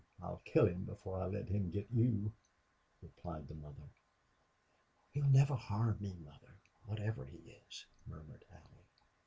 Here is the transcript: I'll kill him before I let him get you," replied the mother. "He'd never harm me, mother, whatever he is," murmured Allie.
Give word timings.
I'll 0.19 0.41
kill 0.45 0.65
him 0.65 0.85
before 0.85 1.21
I 1.21 1.27
let 1.27 1.47
him 1.47 1.69
get 1.69 1.85
you," 1.91 2.31
replied 3.03 3.47
the 3.47 3.53
mother. 3.53 3.87
"He'd 5.11 5.31
never 5.31 5.53
harm 5.53 5.97
me, 5.99 6.15
mother, 6.25 6.57
whatever 6.87 7.23
he 7.27 7.37
is," 7.67 7.85
murmured 8.07 8.43
Allie. 8.51 8.87